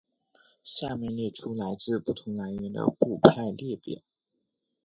[0.63, 4.01] 下面列出来自不同来源的部派列表。